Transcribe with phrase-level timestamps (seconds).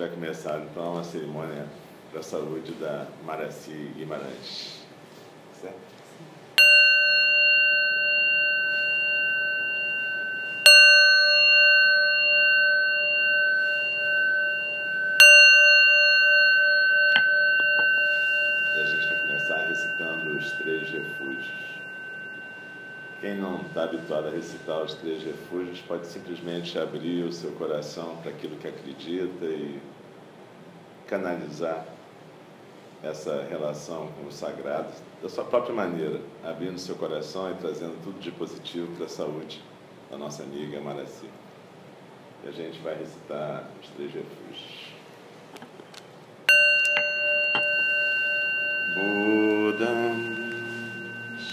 [0.00, 1.66] vai começar então a cerimônia
[2.10, 4.80] da saúde da Maraci Guimarães.
[5.60, 5.89] Certo?
[23.70, 28.56] Está habituado a recitar os três refúgios pode simplesmente abrir o seu coração para aquilo
[28.56, 29.80] que acredita e
[31.06, 31.86] canalizar
[33.00, 34.92] essa relação com o sagrado
[35.22, 39.62] da sua própria maneira, abrindo seu coração e trazendo tudo de positivo para a saúde
[40.10, 41.30] da nossa amiga Maraci.
[42.44, 44.90] E a gente vai recitar os três refúgios.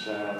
[0.03, 0.37] Sharanam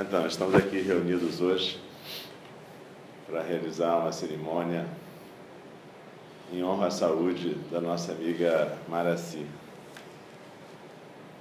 [0.00, 1.76] Então, estamos aqui reunidos hoje
[3.26, 4.86] para realizar uma cerimônia
[6.52, 9.44] em honra à saúde da nossa amiga Maraci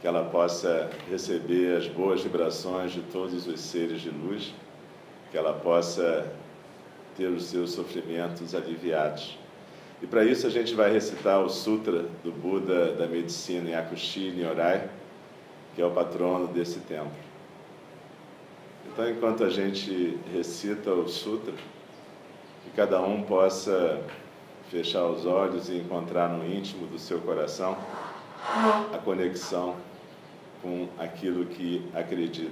[0.01, 4.55] que ela possa receber as boas vibrações de todos os seres de luz,
[5.29, 6.25] que ela possa
[7.15, 9.37] ter os seus sofrimentos aliviados.
[10.01, 14.89] E para isso a gente vai recitar o Sutra do Buda da Medicina Yakushi Nyorai,
[15.75, 17.26] que é o patrono desse templo.
[18.97, 24.01] Então, enquanto a gente recita o Sutra, que cada um possa
[24.71, 27.77] fechar os olhos e encontrar no íntimo do seu coração
[28.91, 29.75] a conexão
[30.63, 32.49] com aquilo que acredita,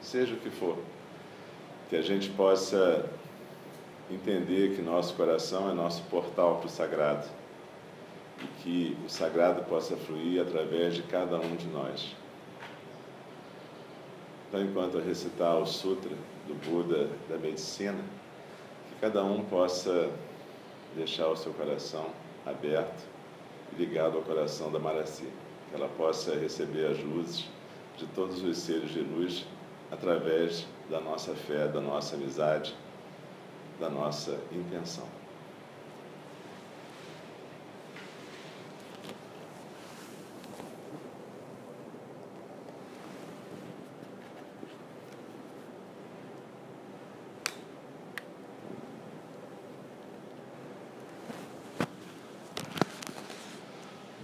[0.00, 0.78] seja o que for.
[1.90, 3.04] Que a gente possa
[4.08, 7.26] entender que nosso coração é nosso portal para o sagrado
[8.40, 12.14] e que o sagrado possa fluir através de cada um de nós.
[14.48, 16.10] Então, enquanto eu recitar o Sutra
[16.46, 18.02] do Buda da Medicina,
[18.88, 20.10] que cada um possa
[20.96, 22.06] deixar o seu coração
[22.46, 23.04] aberto
[23.72, 25.28] e ligado ao coração da Maraci,
[25.68, 27.44] que ela possa receber as luzes
[27.98, 29.44] de todos os seres de luz
[29.90, 32.74] através da nossa fé, da nossa amizade,
[33.78, 35.06] da nossa intenção.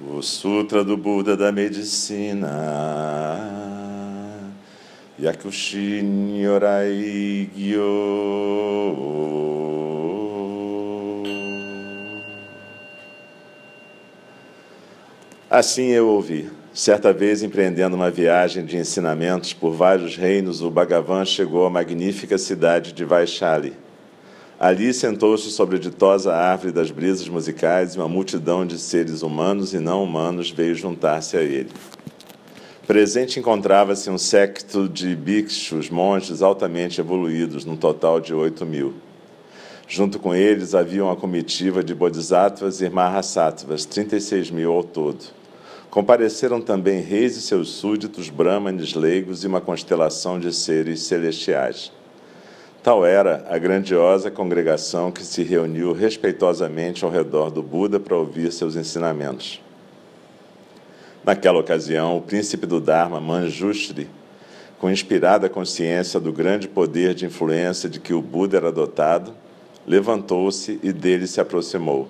[0.00, 2.50] O Sutra do Buda da Medicina.
[5.20, 7.84] Yakushi Nyorai Gyo.
[15.50, 16.50] Assim eu ouvi.
[16.72, 22.38] Certa vez, empreendendo uma viagem de ensinamentos por vários reinos, o Bhagavan chegou à magnífica
[22.38, 23.83] cidade de Vaishali.
[24.64, 29.74] Ali sentou-se sobre a ditosa árvore das brisas musicais e uma multidão de seres humanos
[29.74, 31.68] e não humanos veio juntar-se a ele.
[32.86, 38.94] Presente encontrava-se um séquito de bhikshus, monges altamente evoluídos, num total de oito mil.
[39.86, 45.26] Junto com eles havia uma comitiva de bodhisattvas e mahasattvas, 36 mil ao todo.
[45.90, 51.92] Compareceram também reis e seus súditos, brahmanes leigos e uma constelação de seres celestiais.
[52.84, 58.52] Tal era a grandiosa congregação que se reuniu respeitosamente ao redor do Buda para ouvir
[58.52, 59.58] seus ensinamentos.
[61.24, 64.06] Naquela ocasião, o príncipe do Dharma, Manjushri,
[64.78, 69.32] com inspirada consciência do grande poder de influência de que o Buda era dotado,
[69.86, 72.06] levantou-se e dele se aproximou.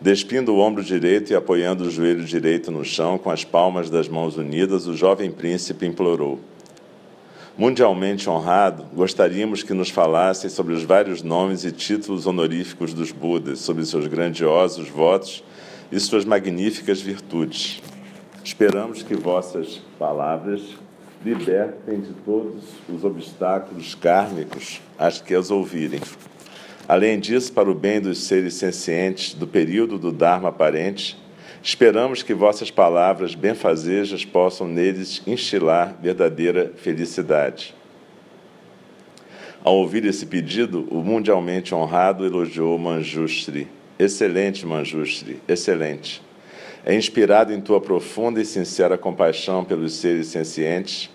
[0.00, 4.08] Despindo o ombro direito e apoiando o joelho direito no chão, com as palmas das
[4.08, 6.40] mãos unidas, o jovem príncipe implorou:
[7.56, 13.58] Mundialmente honrado, gostaríamos que nos falassem sobre os vários nomes e títulos honoríficos dos Budas,
[13.58, 15.44] sobre seus grandiosos votos
[15.90, 17.82] e suas magníficas virtudes.
[18.42, 20.62] Esperamos que vossas palavras
[21.22, 26.00] libertem de todos os obstáculos kármicos às que as ouvirem.
[26.88, 31.21] Além disso, para o bem dos seres sencientes do período do Dharma aparente,
[31.62, 37.74] esperamos que vossas palavras benfazejas possam neles instilar verdadeira felicidade.
[39.64, 43.68] Ao ouvir esse pedido, o mundialmente honrado elogiou Manjushri.
[43.96, 46.20] Excelente, Manjushri, excelente.
[46.84, 51.08] É inspirado em tua profunda e sincera compaixão pelos seres sencientes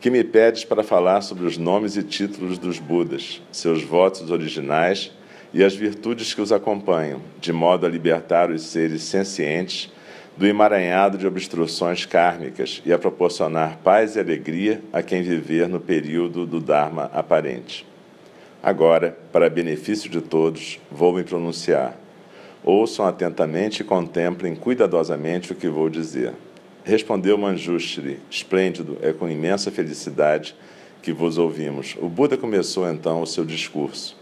[0.00, 5.12] que me pedes para falar sobre os nomes e títulos dos Budas, seus votos originais
[5.54, 9.91] e as virtudes que os acompanham, de modo a libertar os seres sencientes
[10.36, 15.78] do emaranhado de obstruções kármicas e a proporcionar paz e alegria a quem viver no
[15.78, 17.86] período do Dharma aparente.
[18.62, 21.98] Agora, para benefício de todos, vou me pronunciar.
[22.64, 26.32] Ouçam atentamente e contemplem cuidadosamente o que vou dizer.
[26.84, 30.54] Respondeu Manjushri: Esplêndido, é com imensa felicidade
[31.02, 31.96] que vos ouvimos.
[32.00, 34.21] O Buda começou então o seu discurso.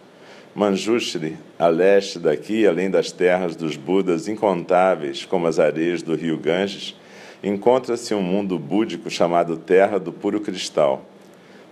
[0.52, 6.36] Manjushri, a leste daqui, além das terras dos Budas incontáveis, como as areias do rio
[6.36, 6.96] Ganges,
[7.42, 11.04] encontra-se um mundo búdico chamado Terra do Puro Cristal,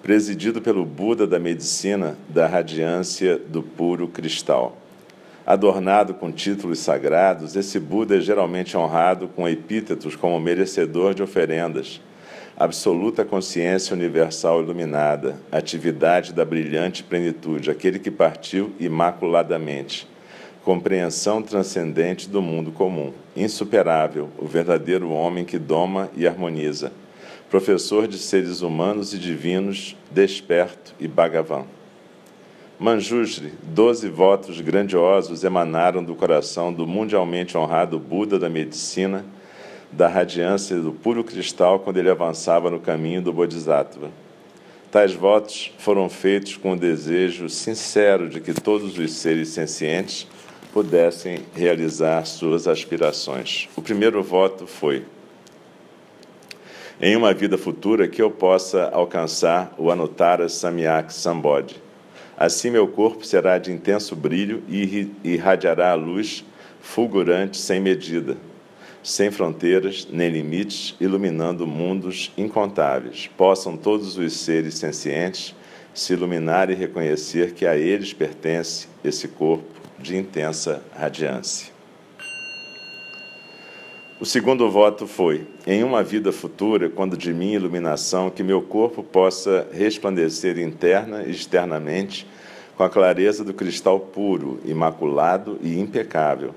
[0.00, 4.78] presidido pelo Buda da medicina da radiância do puro cristal.
[5.44, 12.00] Adornado com títulos sagrados, esse Buda é geralmente honrado com epítetos como merecedor de oferendas,
[12.58, 20.08] absoluta consciência universal iluminada, atividade da brilhante plenitude, aquele que partiu imaculadamente,
[20.64, 26.90] compreensão transcendente do mundo comum, insuperável, o verdadeiro homem que doma e harmoniza,
[27.48, 31.64] professor de seres humanos e divinos, desperto e Bhagavan.
[32.76, 39.24] Manjushri, doze votos grandiosos emanaram do coração do mundialmente honrado Buda da medicina,
[39.90, 44.10] da radiância do puro cristal quando ele avançava no caminho do Bodhisattva.
[44.90, 50.26] Tais votos foram feitos com o desejo sincero de que todos os seres sencientes
[50.72, 53.68] pudessem realizar suas aspirações.
[53.76, 55.04] O primeiro voto foi:
[57.00, 61.88] em uma vida futura que eu possa alcançar o Anuttara Samyak Sambodhi
[62.38, 66.44] Assim meu corpo será de intenso brilho e irradiará a luz
[66.80, 68.36] fulgurante sem medida,
[69.02, 73.28] sem fronteiras nem limites, iluminando mundos incontáveis.
[73.36, 75.54] Possam todos os seres sencientes
[75.94, 79.64] se iluminar e reconhecer que a eles pertence esse corpo
[79.98, 81.72] de intensa radiância.
[84.20, 89.02] O segundo voto foi: em uma vida futura, quando de minha iluminação, que meu corpo
[89.02, 92.26] possa resplandecer interna e externamente
[92.76, 96.54] com a clareza do cristal puro, imaculado e impecável.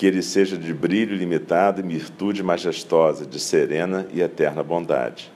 [0.00, 5.30] Que ele seja de brilho limitado e virtude majestosa, de serena e eterna bondade.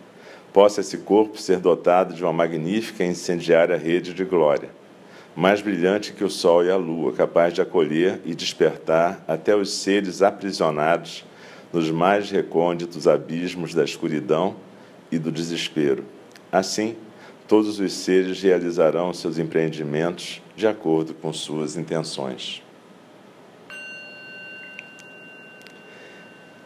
[0.55, 4.71] Possa esse corpo ser dotado de uma magnífica e incendiária rede de glória,
[5.37, 9.71] mais brilhante que o sol e a lua, capaz de acolher e despertar até os
[9.71, 11.27] seres aprisionados
[11.71, 14.57] nos mais recônditos abismos da escuridão
[15.13, 16.07] e do desespero.
[16.51, 16.97] Assim,
[17.47, 22.64] todos os seres realizarão seus empreendimentos de acordo com suas intenções.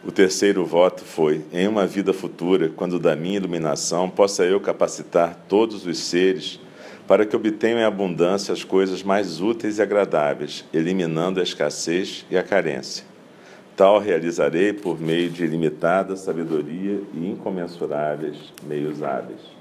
[0.01, 5.45] O terceiro voto foi: em uma vida futura, quando da minha iluminação, possa eu capacitar
[5.47, 6.59] todos os seres
[7.05, 12.37] para que obtenham em abundância as coisas mais úteis e agradáveis, eliminando a escassez e
[12.37, 13.03] a carência.
[13.75, 19.58] Tal realizarei por meio de ilimitada sabedoria e incomensuráveis meios hábeis.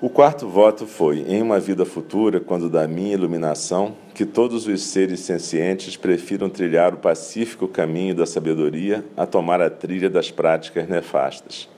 [0.00, 4.80] O quarto voto foi: em uma vida futura, quando da minha iluminação, que todos os
[4.82, 10.88] seres sencientes prefiram trilhar o pacífico caminho da sabedoria a tomar a trilha das práticas
[10.88, 11.68] nefastas.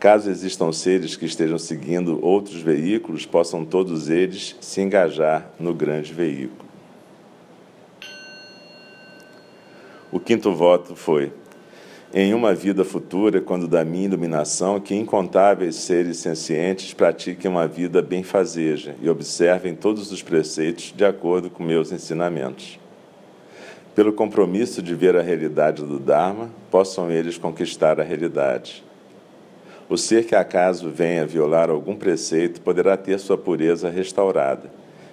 [0.00, 6.12] Caso existam seres que estejam seguindo outros veículos, possam todos eles se engajar no grande
[6.12, 6.68] veículo.
[10.10, 11.32] O quinto voto foi:
[12.12, 18.02] em uma vida futura, quando da minha iluminação, que incontáveis seres sencientes pratiquem uma vida
[18.02, 22.80] benfazeja e observem todos os preceitos de acordo com meus ensinamentos.
[23.94, 28.82] Pelo compromisso de ver a realidade do Dharma, possam eles conquistar a realidade.
[29.88, 34.70] O ser que acaso venha violar algum preceito poderá ter sua pureza restaurada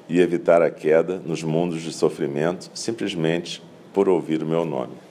[0.10, 3.62] e evitar a queda nos mundos de sofrimento simplesmente
[3.94, 5.07] por ouvir o meu nome.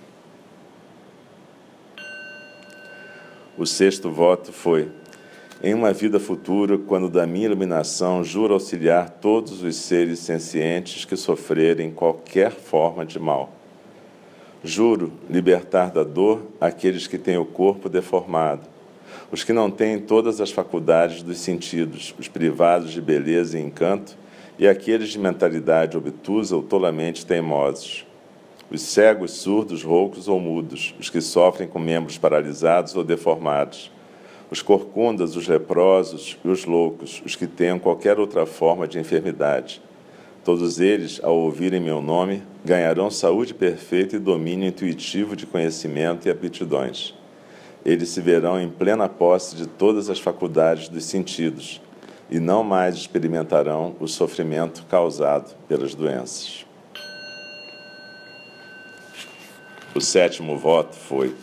[3.59, 4.91] O sexto voto foi:
[5.63, 11.17] em uma vida futura, quando da minha iluminação, juro auxiliar todos os seres sencientes que
[11.17, 13.51] sofrerem qualquer forma de mal.
[14.63, 18.69] Juro libertar da dor aqueles que têm o corpo deformado,
[19.33, 24.19] os que não têm todas as faculdades dos sentidos, os privados de beleza e encanto,
[24.59, 28.06] e aqueles de mentalidade obtusa ou tolamente teimosos
[28.71, 33.91] os cegos, surdos, roucos ou mudos, os que sofrem com membros paralisados ou deformados,
[34.51, 39.83] os corcundas, os leprosos e os loucos, os que tenham qualquer outra forma de enfermidade.
[40.45, 46.31] Todos eles, ao ouvirem meu nome, ganharão saúde perfeita e domínio intuitivo de conhecimento e
[46.31, 47.15] aptidões.
[47.85, 51.81] Eles se verão em plena posse de todas as faculdades dos sentidos
[52.29, 56.66] e não mais experimentarão o sofrimento causado pelas doenças.
[59.97, 61.35] O sétimo voto foi: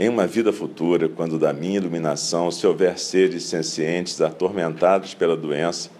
[0.00, 5.90] em uma vida futura, quando da minha iluminação se houver seres sencientes atormentados pela doença,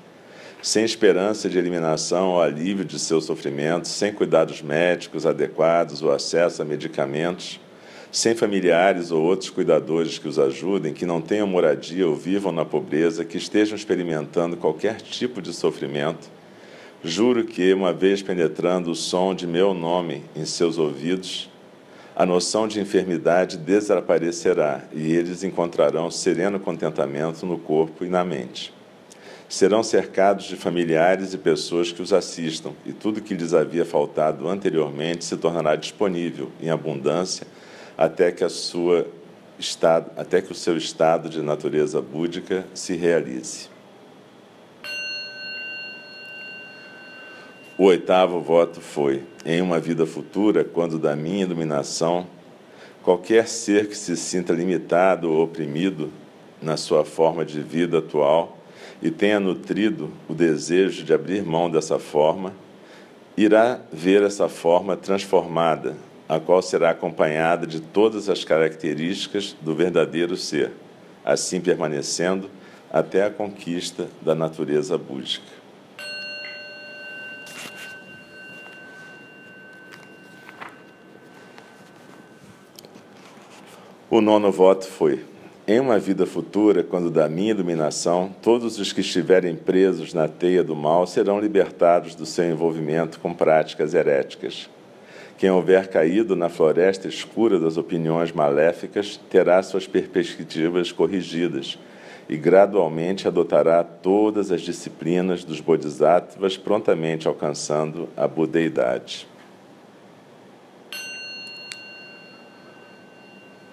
[0.63, 6.63] sem esperança de eliminação ou alívio de seus sofrimentos, sem cuidados médicos adequados ou acesso
[6.63, 7.61] a medicamentos,
[8.11, 12.65] sem familiares ou outros cuidadores que os ajudem, que não tenham moradia ou vivam na
[12.65, 16.31] pobreza, que estejam experimentando qualquer tipo de sofrimento,
[17.05, 21.51] juro que, uma vez penetrando o som de meu nome em seus ouvidos,
[22.14, 28.73] a noção de enfermidade desaparecerá e eles encontrarão sereno contentamento no corpo e na mente.
[29.49, 34.49] Serão cercados de familiares e pessoas que os assistam, e tudo que lhes havia faltado
[34.49, 37.47] anteriormente se tornará disponível em abundância
[37.97, 39.07] até que, a sua
[40.16, 43.72] até que o seu estado de natureza búdica se realize.
[47.79, 52.26] O oitavo voto foi: em uma vida futura, quando da minha iluminação,
[53.02, 56.12] qualquer ser que se sinta limitado ou oprimido
[56.61, 58.59] na sua forma de vida atual
[59.00, 62.52] e tenha nutrido o desejo de abrir mão dessa forma,
[63.37, 65.97] irá ver essa forma transformada,
[66.29, 70.73] a qual será acompanhada de todas as características do verdadeiro ser,
[71.25, 72.50] assim permanecendo
[72.93, 75.62] até a conquista da natureza búdica.
[84.14, 85.21] O nono voto foi:
[85.66, 90.62] em uma vida futura, quando da minha iluminação, todos os que estiverem presos na teia
[90.62, 94.69] do mal serão libertados do seu envolvimento com práticas heréticas.
[95.38, 101.78] Quem houver caído na floresta escura das opiniões maléficas terá suas perspectivas corrigidas
[102.28, 109.32] e gradualmente adotará todas as disciplinas dos bodhisattvas, prontamente alcançando a budeidade.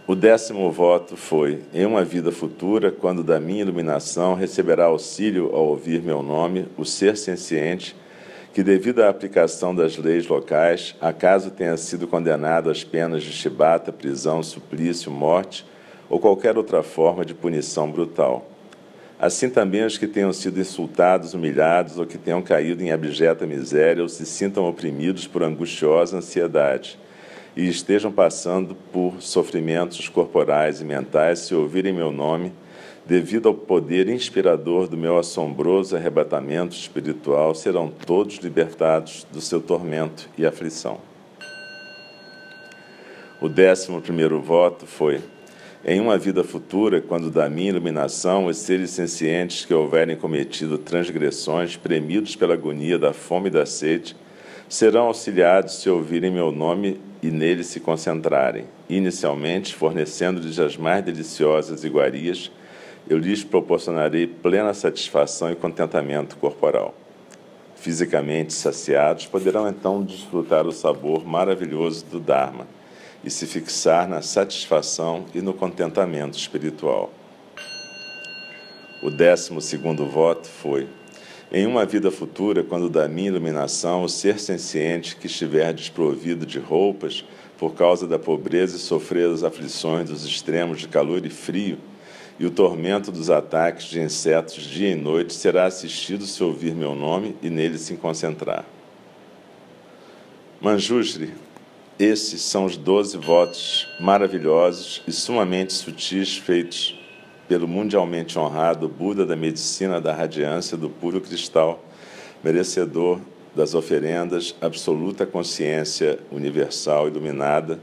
[0.10, 5.68] O décimo voto foi: em uma vida futura, quando da minha iluminação receberá auxílio ao
[5.68, 7.96] ouvir meu nome, o ser senciente,
[8.52, 13.92] que, devido à aplicação das leis locais, acaso tenha sido condenado às penas de chibata,
[13.92, 15.64] prisão, suplício, morte
[16.10, 18.50] ou qualquer outra forma de punição brutal.
[19.20, 24.02] Assim também os que tenham sido insultados, humilhados ou que tenham caído em abjeta miséria
[24.02, 26.98] ou se sintam oprimidos por angustiosa ansiedade
[27.56, 32.54] e estejam passando por sofrimentos corporais e mentais, se ouvirem meu nome,
[33.06, 40.30] devido ao poder inspirador do meu assombroso arrebatamento espiritual, serão todos libertados do seu tormento
[40.38, 41.00] e aflição.
[43.42, 45.22] O décimo primeiro voto foi:
[45.84, 51.78] Em uma vida futura, quando da minha iluminação os seres sencientes que houverem cometido transgressões,
[51.78, 54.16] premidos pela agonia da fome e da sede,
[54.70, 58.66] serão auxiliados se ouvirem meu nome e nele se concentrarem.
[58.88, 62.52] Inicialmente, fornecendo-lhes as mais deliciosas iguarias,
[63.10, 66.94] eu lhes proporcionarei plena satisfação e contentamento corporal.
[67.76, 72.68] Fisicamente saciados, poderão então desfrutar o sabor maravilhoso do Dharma
[73.24, 77.12] e se fixar na satisfação e no contentamento espiritual.
[79.02, 80.88] O décimo segundo voto foi:
[81.52, 86.60] em uma vida futura, quando da minha iluminação, o ser senciente que estiver desprovido de
[86.60, 87.26] roupas
[87.58, 91.78] por causa da pobreza e sofrer as aflições dos extremos de calor e frio,
[92.40, 96.96] e o tormento dos ataques de insetos dia e noite será assistido se ouvir meu
[96.96, 98.64] nome e nele se concentrar.
[100.62, 101.34] Manjushri,
[101.98, 106.99] esses são os doze votos maravilhosos e sumamente sutis feitos
[107.50, 111.84] pelo mundialmente honrado Buda da medicina da radiância do puro cristal,
[112.44, 113.20] merecedor
[113.56, 117.80] das oferendas, absoluta consciência universal iluminada,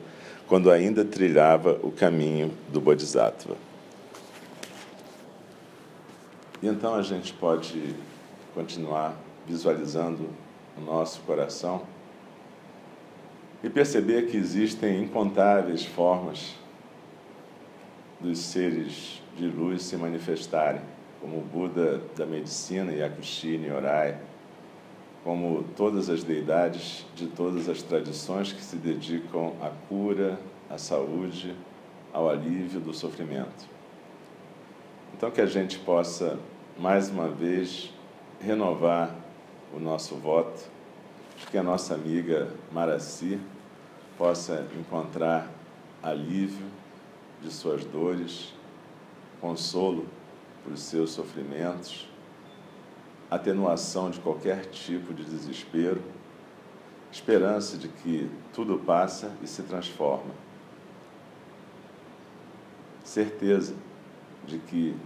[0.46, 3.56] quando ainda trilhava o caminho do Bodhisattva.
[6.62, 7.96] E então a gente pode
[8.54, 9.16] continuar
[9.48, 10.28] visualizando
[10.78, 11.82] o nosso coração
[13.64, 16.54] e perceber que existem incontáveis formas
[18.20, 20.80] dos seres de luz se manifestarem,
[21.20, 24.18] como o Buda da medicina e Akushini Orai,
[25.22, 30.38] como todas as deidades de todas as tradições que se dedicam à cura,
[30.70, 31.54] à saúde,
[32.12, 33.68] ao alívio do sofrimento.
[35.14, 36.38] Então, que a gente possa,
[36.78, 37.92] mais uma vez,
[38.40, 39.14] renovar
[39.74, 40.70] o nosso voto,
[41.50, 43.38] que a nossa amiga Maraci
[44.16, 45.50] possa encontrar
[46.02, 46.66] alívio
[47.42, 48.54] de suas dores,
[49.40, 50.06] consolo
[50.64, 52.08] por seus sofrimentos,
[53.30, 56.00] atenuação de qualquer tipo de desespero,
[57.10, 60.34] esperança de que tudo passa e se transforma,
[63.04, 63.74] certeza
[64.46, 64.96] de que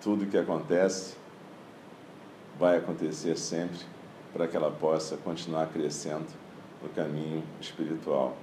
[0.00, 1.16] tudo que acontece
[2.58, 3.78] vai acontecer sempre
[4.32, 6.26] para que ela possa continuar crescendo
[6.82, 8.36] no caminho espiritual.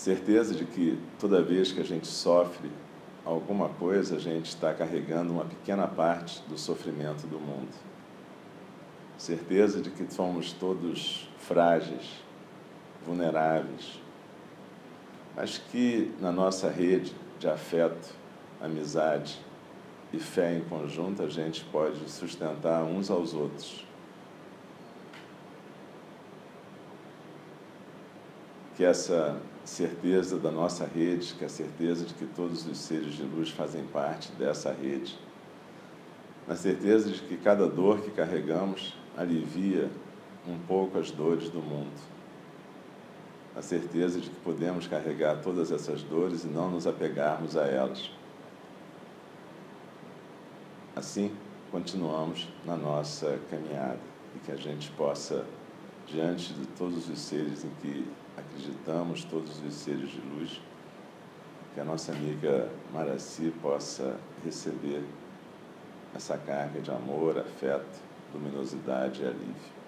[0.00, 2.70] Certeza de que toda vez que a gente sofre
[3.22, 7.68] alguma coisa, a gente está carregando uma pequena parte do sofrimento do mundo.
[9.18, 12.24] Certeza de que somos todos frágeis,
[13.04, 14.00] vulneráveis,
[15.36, 18.14] mas que na nossa rede de afeto,
[18.58, 19.38] amizade
[20.14, 23.84] e fé em conjunto a gente pode sustentar uns aos outros.
[28.74, 33.14] Que essa certeza da nossa rede, que é a certeza de que todos os seres
[33.14, 35.18] de luz fazem parte dessa rede,
[36.46, 39.90] na certeza de que cada dor que carregamos alivia
[40.46, 41.92] um pouco as dores do mundo,
[43.54, 48.10] a certeza de que podemos carregar todas essas dores e não nos apegarmos a elas.
[50.96, 51.32] Assim,
[51.70, 53.98] continuamos na nossa caminhada
[54.34, 55.44] e que a gente possa,
[56.06, 58.06] diante de todos os seres em que
[58.40, 60.60] acreditamos, todos os seres de luz,
[61.74, 65.04] que a nossa amiga Maraci possa receber
[66.14, 68.00] essa carga de amor, afeto,
[68.34, 69.79] luminosidade e alívio.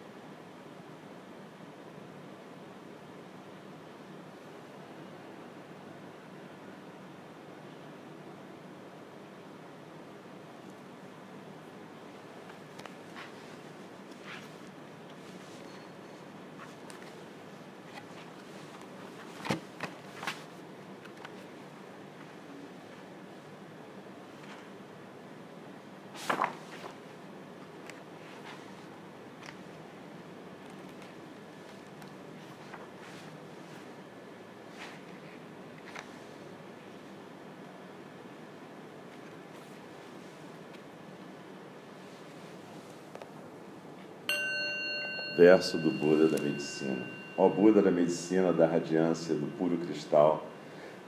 [45.42, 47.04] Verso do Buda da medicina.
[47.36, 50.46] Ó Buda da medicina da radiância do puro cristal,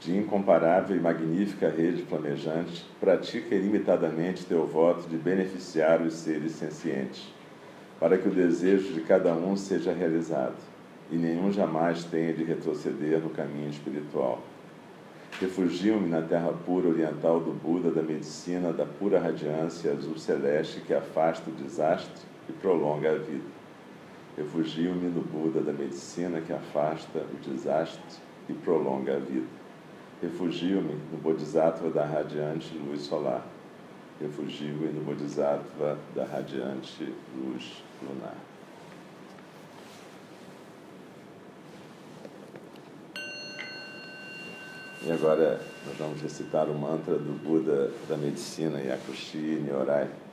[0.01, 7.33] de incomparável e magnífica rede flamejante, pratica ilimitadamente teu voto de beneficiar os seres sencientes,
[8.01, 10.57] para que o desejo de cada um seja realizado,
[11.13, 14.43] e nenhum jamais tenha de retroceder no caminho espiritual.
[15.41, 20.93] Refugio-me na terra pura oriental do Buda da medicina da pura radiância azul celeste que
[20.93, 23.64] afasta o desastre e prolonga a vida.
[24.37, 28.19] Refugio-me no Buda da medicina que afasta o desastre
[28.49, 29.47] e prolonga a vida.
[30.21, 33.47] Refugio-me no Bodhisattva da radiante luz solar.
[34.21, 38.37] Refugio-me no Bodhisattva da radiante luz lunar.
[45.07, 50.24] E agora nós vamos recitar o mantra do Buda da medicina, Yakushi Nyorai.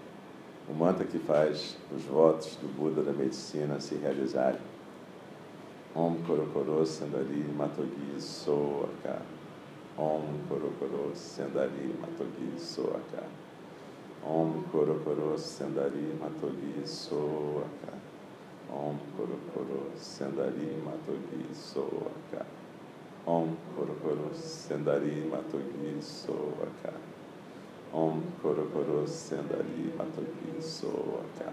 [0.72, 4.62] O mantra que faz os votos do Buda da medicina se realizarem.
[5.94, 9.22] Om Korokoro Sandari Matogi Soaka.
[9.98, 13.26] Om Korokoro Sandari Matogi Soaka.
[14.24, 17.94] Om Korokoro Sandari Matogi Soaka.
[18.70, 22.46] Om Korokoro Sandari Matogi Soaka.
[23.28, 27.11] Om Korokoro Sendari Matogi Soaka.
[27.93, 31.51] Om Korokoro Sendari Matogi Soaka.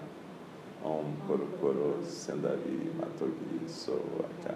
[0.85, 4.55] Om Korokoro Sendari Matogi Soaka.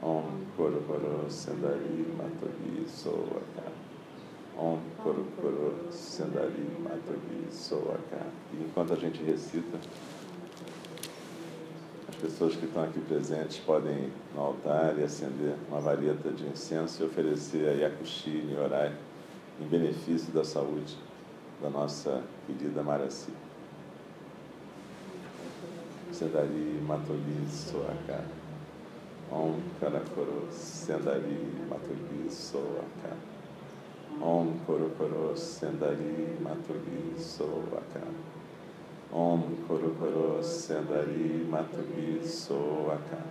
[0.00, 3.72] Om Korokoro Sendari Matogi Soaka.
[4.56, 8.26] Om Korokoro Sendari Matogi Soaka.
[8.52, 9.76] E enquanto a gente recita,
[12.08, 16.46] as pessoas que estão aqui presentes podem ir no altar e acender uma vareta de
[16.46, 18.92] incenso e oferecer a Yakushi Nyorai
[19.60, 20.96] em benefício da saúde
[21.62, 23.30] da nossa querida Maraci.
[26.12, 28.24] Sendari Matogi Soaka.
[29.30, 31.38] Om Karakoro Sendari
[31.68, 33.16] Matogi Soaka.
[34.20, 38.06] Om Korokoro Sendari Matogi Soaka.
[39.12, 43.22] Om Korokoro Sendari Matogi Soaka.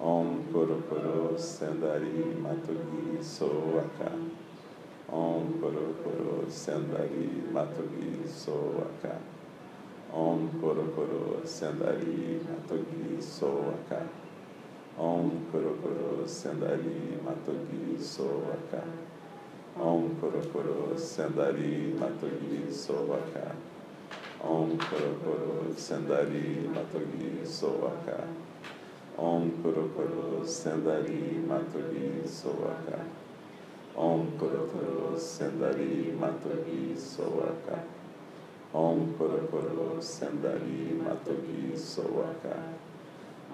[0.00, 4.43] Om Korokoro Sendari Matogi Soaka.
[5.14, 9.14] Om Korokoro Sendari Matogi Soaka.
[10.12, 14.02] Om Korokoro Sendari Matogi Soaka.
[14.98, 18.82] Om Korokoro Sendari Matogi Soaka.
[19.78, 23.54] Om Korokoro Sendari Matogi Soaka.
[24.42, 28.18] Om Korokoro Sendari Matogi Soaka.
[29.16, 33.23] Om Korokoro Sendari Matogi Soaka.
[33.96, 37.78] Om Korokoro Sendari Matogi Soaka.
[38.74, 42.58] Om Korokoro Sendari Matogi Soaka.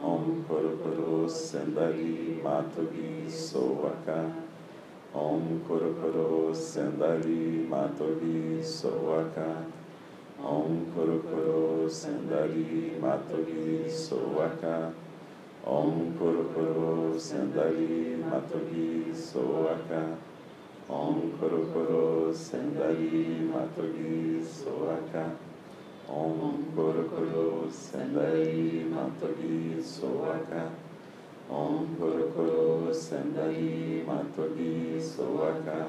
[0.02, 4.32] Om Korokoro Sendari Matogi Soaka.
[5.14, 9.64] Om Korokoro Sendari Matogi Soaka.
[10.42, 14.90] Om Korokoro Sendari Matogi Soaka.
[15.66, 20.29] Om Korokoro Sendari Matogi Soaka.
[20.90, 25.30] Om Korokoro Sendari Matogi Soaka.
[26.08, 30.68] Om Korokoro Sendari Matogi Soaka.
[31.48, 35.86] Om Korokoro Sendari Matogi Soaka.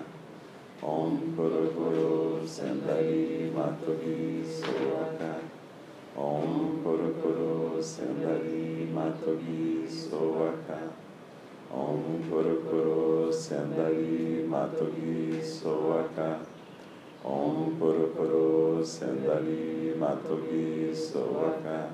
[0.84, 5.34] Om Korokoro Sendari Matogi Soaka.
[6.16, 10.78] Om Korokoro Sendari Matogi Soaka.
[11.74, 16.40] Om Porokoro Sendali Matogi Sovaka
[17.24, 21.88] Om Porokoro Sendali Matogi Sovaka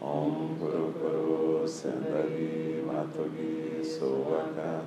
[0.00, 4.80] Om Porokoro Sendali Matogi Sovaka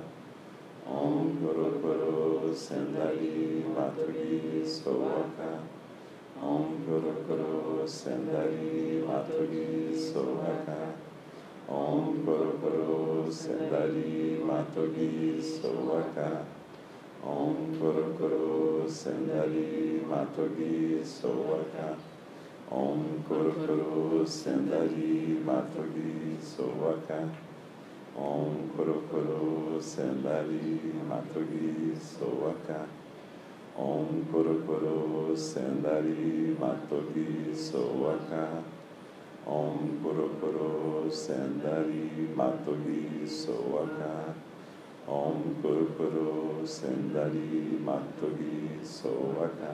[0.90, 5.62] Om Porokoro Sendali Matogi Sovaka
[6.42, 11.07] Om Porokoro Sendali Matogi Sovaka
[11.68, 16.42] Om Korokoro Sendari Matogi Soaka.
[17.22, 21.94] Om Korokoro Sendari Matogi Soaka.
[22.70, 27.28] Om Korokoro Sendari Matogi Soaka.
[28.16, 32.86] Om Korokoro Sendari Matogi Soaka.
[33.76, 38.77] Om Korokoro Sendari Matogi Soaka.
[39.48, 44.34] Om Korokoro Sendari Matogi Soaka.
[45.08, 49.72] Om Korokoro Sendari Matogi Soaka.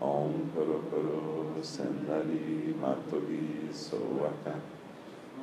[0.00, 4.54] Om Korokoro Sendari Matogi Soaka.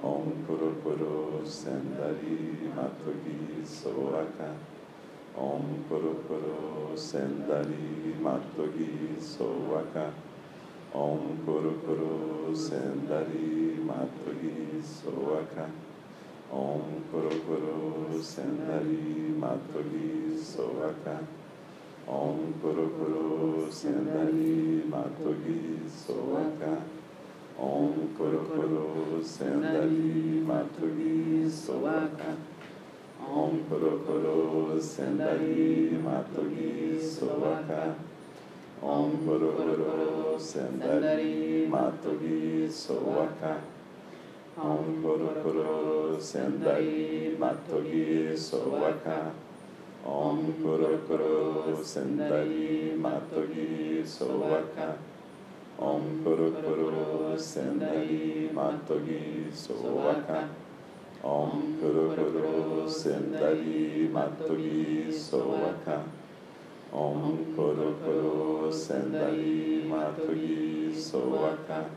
[0.01, 4.49] Om Korokoro Sendari Matogi Soaka.
[5.37, 10.32] Om Korokoro Sendari Matogi Soaka.
[10.93, 15.65] Om Guru Guru Sendari Madhuri Soaka
[16.53, 21.17] Om Guru Guru Sendari Madhuri Soaka
[22.07, 26.77] Om Guru Guru Sendari Madhuri Soaka
[27.57, 32.37] Om Guru Guru Sendari Madhuri Soaka
[33.19, 37.95] Om Guru Guru Sendari Madhuri Soaka
[38.83, 43.51] ओम गुरु गुरु सेंदरी मातु की सोवाका
[44.61, 45.75] ओम गुरु गुरु
[46.21, 49.15] सेंदरी मातु की सोवाका
[50.13, 53.67] ओम गुरु गुरु सेंदरी मातु की
[54.15, 54.89] सोवाका
[55.81, 59.21] ओम गुरु गुरु सेंदरी मातु की
[59.61, 60.41] सोवाका
[61.29, 65.97] ओम गुरु गुरु सेंदरी मातु की सोवाका
[66.93, 71.89] Om Koro Koro Sendai Matogi Soaka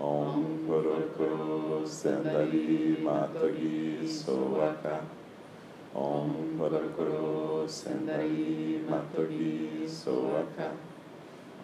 [0.00, 5.02] Om Koro Koro Sendai Matogi Soaka
[5.94, 10.72] Om Koro Koro Sendai Matogi Soaka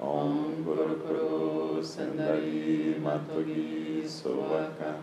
[0.01, 4.95] Om Koro Koro Sendai Matogi Soaka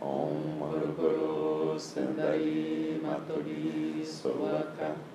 [0.00, 5.09] Om Koro Koro Sendai Matogi Soaka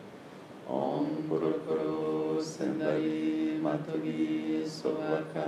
[0.73, 5.43] ओम पुरकरो संदरी मतगी सोवाका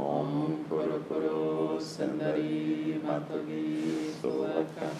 [0.00, 0.28] ओम
[0.68, 4.90] पुरकरो संदरी मतगी सोवाका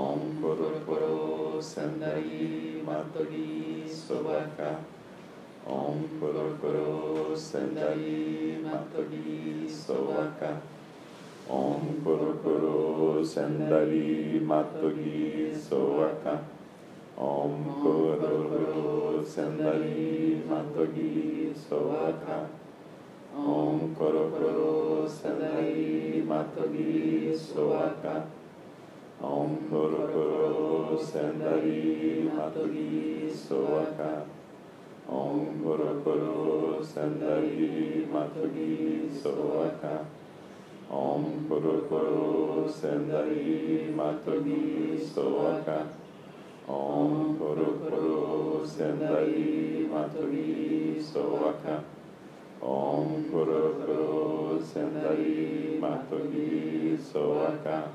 [0.00, 4.70] ओम पुरकरो संदरी मतगी सोवाका
[5.78, 8.14] ओम पुरकरो संदरी
[8.64, 10.52] मतगी सोवाका
[11.58, 16.38] ओम पुरकरो संदरी मतगी सोवाका
[17.28, 22.38] ॐ कुरु सुन्दरी मातोगी सोवखा
[23.54, 28.14] ॐ कुरु कुरु सुन्दरी मातोगी सोवखा
[29.32, 34.10] ॐ कुरु कुरु सुन्दरी मातोगी सोवखा
[35.20, 37.70] ॐ कुरु कुरु सुन्दरी
[38.14, 38.74] मातोगी
[39.22, 39.96] सोवखा
[41.04, 44.62] ॐ कुरु कुरु सुन्दरी मातोगी
[45.14, 45.80] सोवखा
[46.68, 51.80] Om Purupuru Sendari Maturi Sovaka
[52.62, 57.88] Om Purupuru Sendari Maturi Sovaka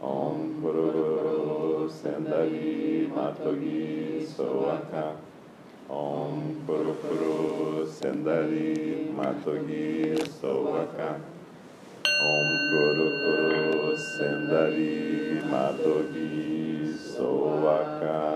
[0.00, 5.16] Om Purupuru Sendari Maturi Sovaka
[5.88, 11.20] Om Purupuru Sendari Maturi Sovaka
[12.24, 18.34] Om Purupuru Sendari Maturi Matogi Sovaka.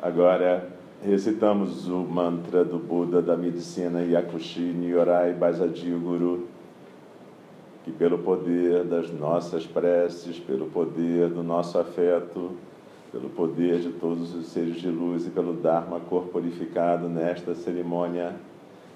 [0.00, 0.68] Agora
[1.04, 6.48] recitamos o mantra do Buda da medicina Yakushi Nyorai Basadio Guru,
[7.84, 12.52] que pelo poder das nossas preces, pelo poder do nosso afeto,
[13.10, 18.34] pelo poder de todos os seres de luz e pelo Dharma corporificado nesta cerimônia,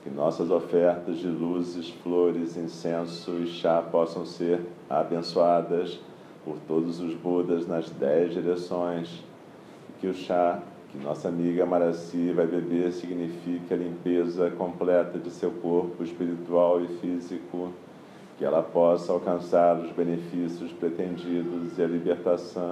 [0.07, 5.99] que nossas ofertas de luzes, flores, incenso e chá possam ser abençoadas
[6.45, 9.25] por todos os Budas nas dez direções,
[9.91, 15.29] e que o chá que nossa amiga Maraci vai beber signifique a limpeza completa de
[15.29, 17.73] seu corpo espiritual e físico,
[18.39, 22.63] que ela possa alcançar os benefícios pretendidos e a libertação.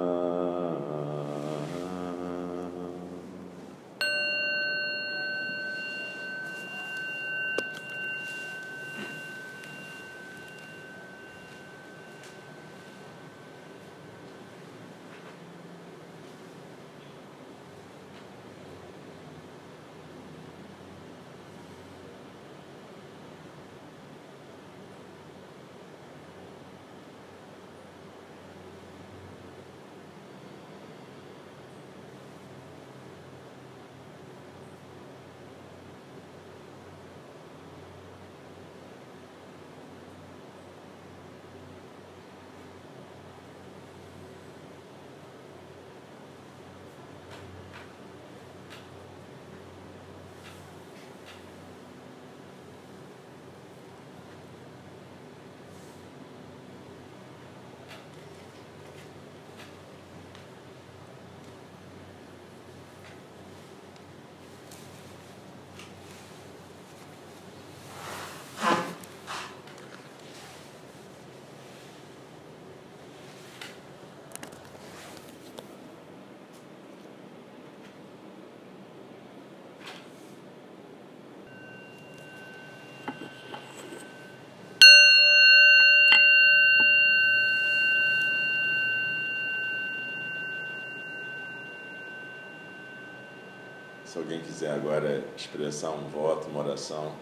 [94.14, 97.12] Se alguém quiser agora expressar um voto, uma oração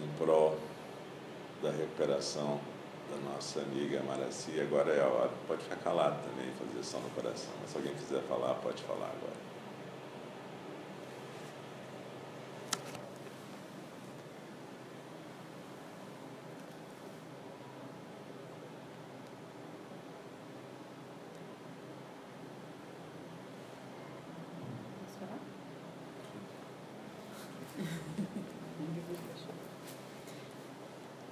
[0.00, 0.56] em prol
[1.60, 2.60] da recuperação
[3.10, 4.60] da nossa amiga Maraci.
[4.60, 5.32] Agora é a hora.
[5.48, 7.50] Pode ficar calado também, fazer som no coração.
[7.60, 9.50] Mas se alguém quiser falar, pode falar agora.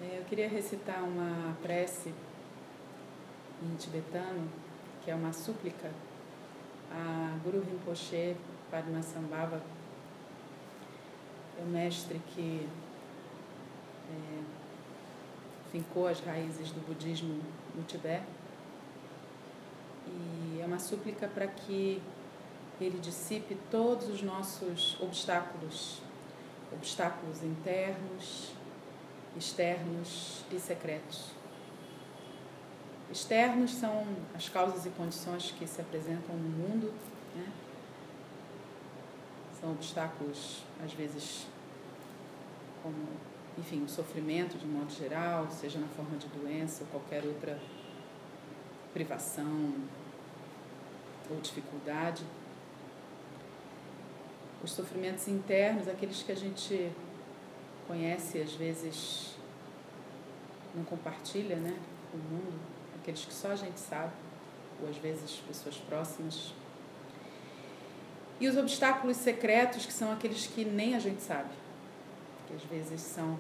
[0.01, 2.15] É, Eu queria recitar uma prece
[3.61, 4.49] em tibetano,
[5.03, 5.91] que é uma súplica
[6.93, 8.37] a Guru Rinpoche
[8.71, 9.61] Padmasambhava,
[11.59, 12.69] é o mestre que
[14.09, 14.43] é,
[15.73, 17.43] fincou as raízes do budismo
[17.75, 18.25] no Tibete.
[20.07, 22.01] E é uma súplica para que
[22.81, 26.01] ele dissipe todos os nossos obstáculos,
[26.73, 28.57] obstáculos internos,
[29.39, 31.31] externos e secretos.
[33.11, 36.93] Externos são as causas e condições que se apresentam no mundo,
[37.35, 37.51] né?
[39.59, 41.47] são obstáculos, às vezes,
[42.83, 43.09] como,
[43.57, 47.59] enfim, o sofrimento de modo geral, seja na forma de doença ou qualquer outra
[48.93, 49.75] privação
[51.31, 52.25] ou dificuldade.
[54.63, 56.93] Os sofrimentos internos, aqueles que a gente
[57.89, 59.35] conhece, às vezes
[60.75, 61.77] não compartilha né,
[62.13, 62.61] o mundo,
[63.01, 64.13] aqueles que só a gente sabe,
[64.81, 66.53] ou às vezes pessoas próximas.
[68.39, 71.51] E os obstáculos secretos, que são aqueles que nem a gente sabe,
[72.47, 73.37] que às vezes são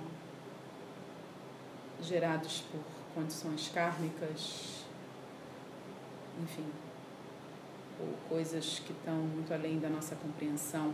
[2.02, 2.80] gerados por
[3.14, 4.84] condições kármicas,
[6.42, 6.66] enfim,
[8.00, 10.92] ou coisas que estão muito além da nossa compreensão.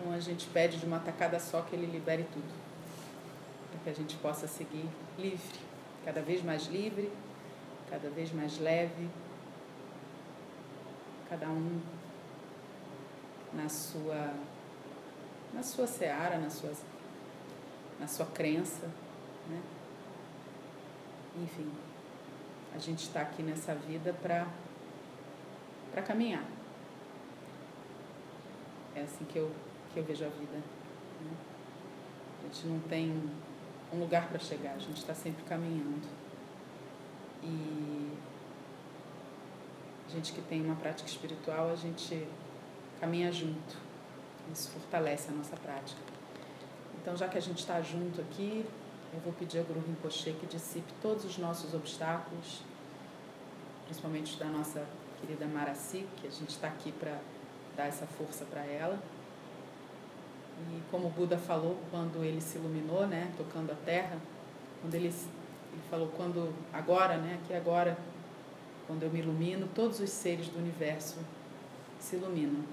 [0.00, 2.50] Então a gente pede de uma tacada só que ele libere tudo,
[3.70, 5.60] para que a gente possa seguir livre,
[6.06, 7.12] cada vez mais livre,
[7.90, 9.10] cada vez mais leve,
[11.28, 11.80] cada um
[13.52, 14.32] na sua
[15.52, 16.72] na sua seara, na sua
[17.98, 18.86] na sua crença,
[19.50, 19.60] né?
[21.42, 21.70] Enfim,
[22.74, 24.46] a gente está aqui nessa vida para
[25.92, 26.44] para caminhar.
[28.94, 29.52] É assim que eu
[29.92, 30.54] que eu vejo a vida.
[30.54, 31.32] Né?
[32.40, 33.30] A gente não tem
[33.92, 36.08] um lugar para chegar, a gente está sempre caminhando.
[37.42, 38.16] E
[40.06, 42.26] a gente que tem uma prática espiritual, a gente
[43.00, 43.76] caminha junto.
[44.52, 46.00] Isso fortalece a nossa prática.
[47.00, 48.66] Então, já que a gente está junto aqui,
[49.12, 52.62] eu vou pedir a Guru Rinpoche que dissipe todos os nossos obstáculos,
[53.86, 54.84] principalmente da nossa
[55.20, 57.18] querida Maraci, que a gente está aqui para
[57.76, 59.00] dar essa força para ela.
[60.72, 64.18] E como o Buda falou quando ele se iluminou, né, tocando a terra,
[64.80, 67.96] quando ele, ele falou quando agora, né, aqui agora,
[68.86, 71.18] quando eu me ilumino, todos os seres do universo
[71.98, 72.64] se iluminam.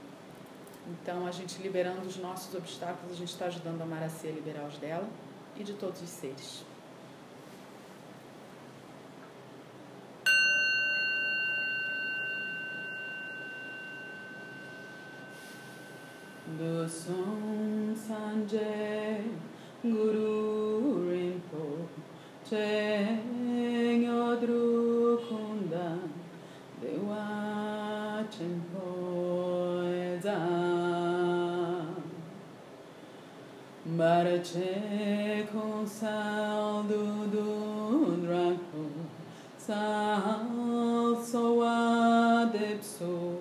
[0.88, 4.66] Então, a gente liberando os nossos obstáculos, a gente está ajudando a Maracia a liberar
[4.66, 5.08] os dela
[5.58, 6.64] e de todos os seres.
[16.58, 19.22] Dosung Sanjay
[19.84, 21.88] Guru Rinpo
[22.50, 23.20] Che
[24.02, 26.10] Nyodru Kundan
[26.82, 29.84] Dewa Chenpo
[30.18, 30.34] Ezan
[33.96, 38.84] Barache Konsal Dudun Rakpo
[39.60, 43.37] Sal Soa Depso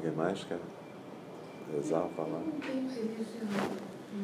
[0.00, 0.58] Alguém mais quer
[1.74, 2.38] rezar, falar?
[2.38, 3.76] Eu não tenho religião,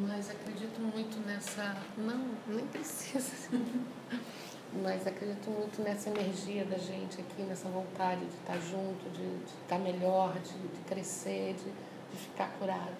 [0.08, 1.76] mas acredito muito nessa.
[1.98, 3.30] Não, nem precisa.
[4.82, 9.52] Mas acredito muito nessa energia da gente aqui, nessa vontade de estar junto, de, de
[9.62, 11.70] estar melhor, de, de crescer, de,
[12.10, 12.96] de ficar curado.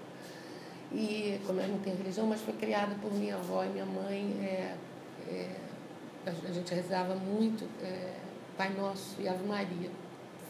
[0.93, 4.37] E, como eu não tenho religião, mas foi criada por minha avó e minha mãe,
[4.43, 4.77] é,
[5.29, 5.57] é,
[6.27, 8.15] a gente rezava muito é,
[8.57, 9.91] Pai Nosso e Ave Maria.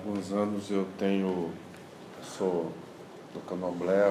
[0.00, 1.52] alguns anos eu tenho,
[2.22, 2.72] sou
[3.34, 4.10] do candomblé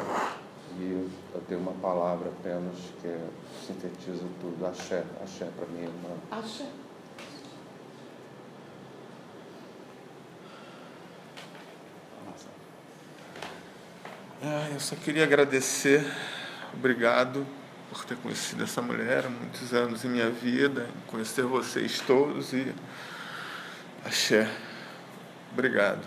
[0.77, 3.27] e eu tenho uma palavra apenas que é,
[3.65, 6.15] sintetiza tudo, axé, axé para minha irmã.
[6.29, 6.67] Axé.
[14.41, 16.05] Ah, eu só queria agradecer,
[16.73, 17.45] obrigado
[17.89, 22.73] por ter conhecido essa mulher há muitos anos em minha vida, conhecer vocês todos e
[24.05, 24.47] axé.
[25.51, 25.99] Obrigado.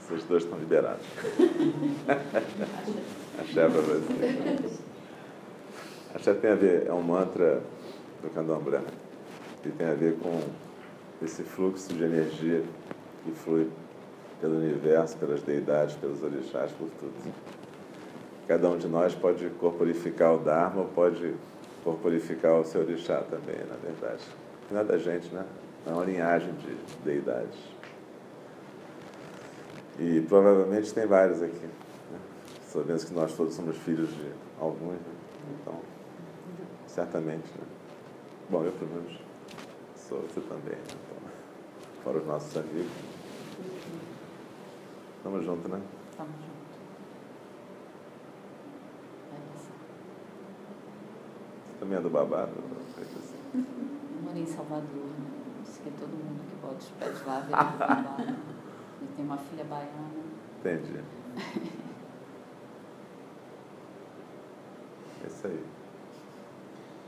[0.00, 1.04] Vocês dois estão liberados.
[3.38, 4.80] Axé para você.
[6.14, 7.62] Axé tem a ver, é um mantra
[8.22, 8.80] do candomblé,
[9.62, 10.40] que tem a ver com
[11.22, 12.62] esse fluxo de energia
[13.24, 13.68] que flui
[14.40, 17.63] pelo universo, pelas deidades, pelos orixás, por tudo.
[18.46, 21.34] Cada um de nós pode corporificar o Dharma pode
[21.82, 24.22] corporificar o seu orixá também, na verdade.
[24.70, 25.44] Não é da gente, né?
[25.86, 27.58] É uma linhagem de deidades.
[29.98, 31.66] E provavelmente tem vários aqui.
[31.66, 32.18] Né?
[32.68, 35.14] Sabemos que nós todos somos filhos de alguns, né?
[35.60, 35.78] então,
[36.86, 37.46] certamente.
[37.46, 37.64] Né?
[38.48, 39.20] Bom, eu pelo menos
[39.94, 40.84] sou, você também, né?
[40.88, 41.30] então,
[42.02, 42.92] fora os nossos amigos.
[45.18, 45.80] Estamos juntos, né?
[46.10, 46.53] Estamos juntos.
[51.84, 52.50] Também é do babado?
[52.98, 53.44] Assim.
[53.52, 55.26] Eu moro em Salvador, né?
[55.68, 58.22] Isso que todo mundo que bota os pés lá vem babado.
[59.02, 60.10] Eu tenho uma filha baiana.
[60.60, 61.04] Entendi.
[65.22, 65.64] É isso aí.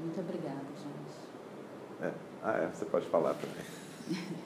[0.01, 2.01] Muito obrigada, gente.
[2.01, 2.15] É.
[2.43, 3.63] Ah, é, você pode falar também.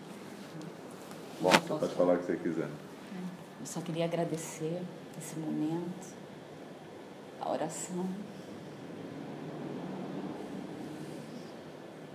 [1.40, 2.68] Bom, você pode falar o que você quiser.
[3.60, 4.82] Eu só queria agradecer
[5.16, 6.16] esse momento,
[7.40, 8.08] a oração.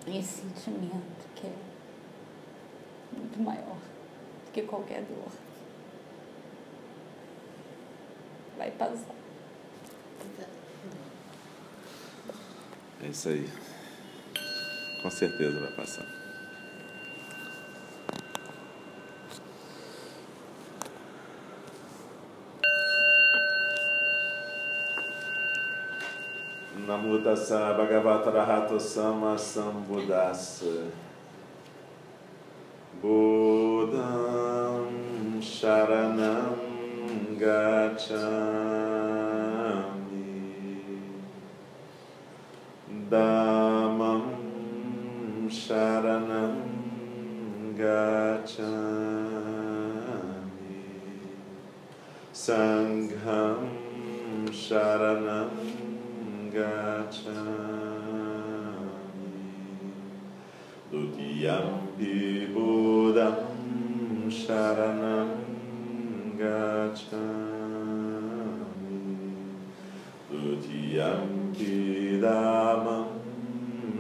[0.08, 1.54] Esse sentimento que é
[3.18, 3.78] muito maior
[4.46, 5.32] do que qualquer dor.
[8.58, 9.16] Vai passar.
[13.04, 13.50] É isso aí.
[15.02, 16.25] Com certeza vai passar.
[27.06, 30.90] Namo tassa bhagavata arahato sama sambuddhassa
[33.00, 34.90] Buddham
[35.40, 36.58] sharanam
[37.38, 38.65] gacchami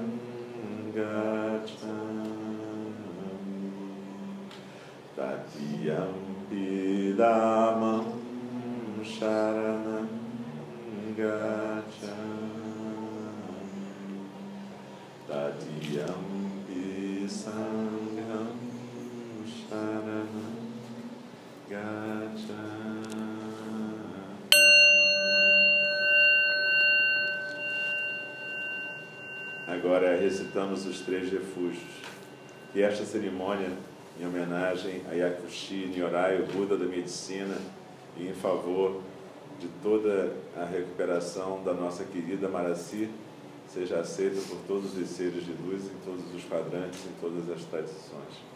[0.96, 2.32] Gacchami
[5.18, 6.68] Tatiyampi
[7.18, 7.51] Dhammam
[9.22, 10.08] Sharanam
[11.16, 11.84] Gacchami
[15.28, 18.58] Tatiyampi Sangham
[19.46, 20.56] Sharanam
[21.70, 23.06] Gacchami
[29.68, 31.84] Agora recitamos os três refúgios.
[32.74, 33.70] E esta cerimônia,
[34.20, 37.56] em homenagem a Yakushi Nyorai, Buda da medicina,
[38.18, 39.02] e em favor
[39.62, 43.08] de toda a recuperação da nossa querida Maraci,
[43.70, 47.64] seja aceita por todos os seres de luz, em todos os quadrantes, em todas as
[47.66, 48.51] tradições.